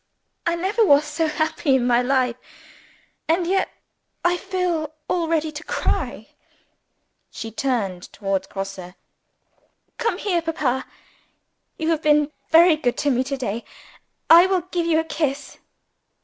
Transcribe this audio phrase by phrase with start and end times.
[0.47, 2.35] "I never was so happy in my life.
[3.27, 3.69] And yet
[4.25, 6.29] I feel almost ready to cry!"
[7.29, 8.95] She turned towards Grosse.
[9.99, 10.87] "Come here, papa.
[11.77, 13.63] You have been very good to me to day.
[14.27, 15.59] I will give you a kiss."